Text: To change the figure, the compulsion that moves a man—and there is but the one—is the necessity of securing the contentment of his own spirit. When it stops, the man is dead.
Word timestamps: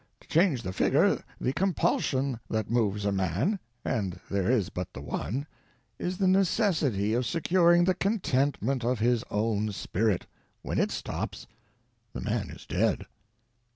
To 0.21 0.27
change 0.27 0.63
the 0.63 0.73
figure, 0.73 1.23
the 1.39 1.53
compulsion 1.53 2.39
that 2.49 2.71
moves 2.71 3.05
a 3.05 3.11
man—and 3.11 4.19
there 4.31 4.49
is 4.49 4.69
but 4.69 4.91
the 4.93 4.99
one—is 5.01 6.17
the 6.17 6.27
necessity 6.27 7.13
of 7.13 7.23
securing 7.23 7.83
the 7.83 7.93
contentment 7.93 8.83
of 8.83 8.97
his 8.97 9.23
own 9.29 9.71
spirit. 9.71 10.25
When 10.63 10.79
it 10.79 10.89
stops, 10.89 11.45
the 12.13 12.21
man 12.21 12.49
is 12.49 12.65
dead. 12.65 13.05